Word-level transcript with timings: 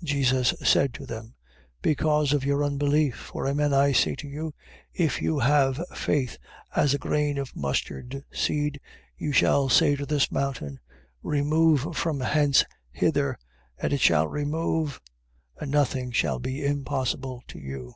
17:19. 0.00 0.04
Jesus 0.06 0.54
said 0.64 0.94
to 0.94 1.04
them: 1.04 1.34
Because 1.82 2.32
of 2.32 2.42
your 2.42 2.64
unbelief. 2.64 3.16
For, 3.16 3.46
amen 3.46 3.74
I 3.74 3.92
say 3.92 4.14
to 4.14 4.26
you, 4.26 4.54
if 4.94 5.20
you 5.20 5.40
have 5.40 5.78
faith 5.94 6.38
as 6.74 6.94
a 6.94 6.98
grain 6.98 7.36
of 7.36 7.54
mustard 7.54 8.24
seed, 8.32 8.80
you 9.18 9.30
shall 9.30 9.68
say 9.68 9.94
to 9.94 10.06
this 10.06 10.32
mountain: 10.32 10.80
Remove 11.22 11.94
from 11.98 12.20
hence 12.20 12.64
hither, 12.92 13.36
and 13.76 13.92
it 13.92 14.00
shall 14.00 14.26
remove: 14.26 15.02
and 15.60 15.70
nothing 15.70 16.12
shall 16.12 16.38
be 16.38 16.64
impossible 16.64 17.42
to 17.48 17.58
you. 17.58 17.92